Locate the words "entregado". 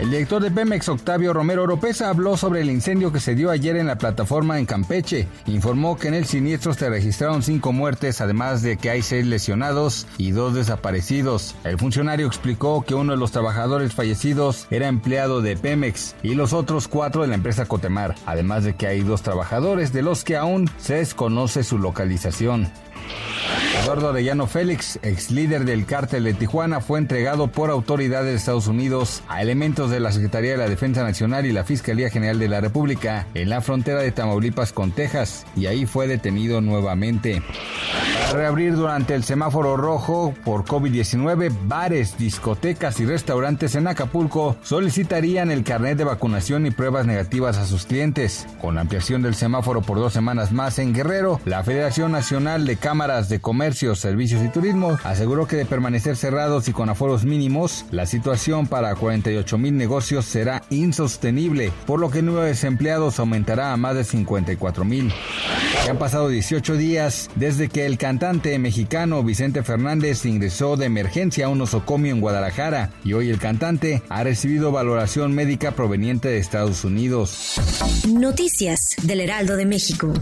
26.98-27.48